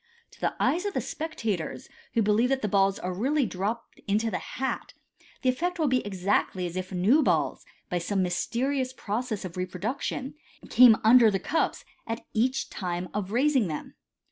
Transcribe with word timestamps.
To 0.31 0.41
the 0.41 0.55
eyes 0.59 0.85
of 0.87 0.95
the 0.95 0.99
spectators, 0.99 1.87
who 2.15 2.23
believe 2.23 2.49
that 2.49 2.63
the 2.63 2.67
balls 2.67 2.97
are 2.97 3.13
really 3.13 3.45
dropped 3.45 3.99
into 4.07 4.31
the 4.31 4.39
hai. 4.39 4.79
the 5.43 5.49
effect 5.49 5.77
will 5.77 5.87
be 5.87 6.03
exactly 6.03 6.65
as 6.65 6.75
if 6.75 6.91
new 6.91 7.21
balls, 7.21 7.67
by 7.87 7.99
some 7.99 8.23
mysterious 8.23 8.93
pro 8.93 9.21
cess 9.21 9.45
of 9.45 9.57
reproduction, 9.57 10.33
came 10.71 10.97
under 11.03 11.29
the 11.29 11.37
cups 11.37 11.85
at 12.07 12.25
each 12.33 12.71
time 12.71 13.09
of 13.13 13.31
raising 13.31 13.67
them. 13.67 13.93